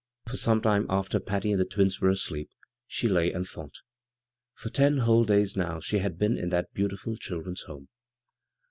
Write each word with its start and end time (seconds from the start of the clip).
For 0.27 0.35
some 0.35 0.63
time 0.63 0.87
after 0.89 1.19
Patty 1.19 1.51
and 1.51 1.61
the 1.61 1.63
twins 1.63 2.01
were 2.01 2.09
adeep 2.09 2.47
she 2.87 3.07
lay 3.07 3.31
and 3.31 3.45
thought 3.47 3.81
For 4.55 4.69
ten 4.71 4.97
whole 4.97 5.25
days 5.25 5.55
now 5.55 5.79
she 5.79 5.99
had 5.99 6.17
been 6.17 6.39
in 6.39 6.49
that 6.49 6.73
beautiful 6.73 7.17
children's 7.17 7.61
home. 7.67 7.87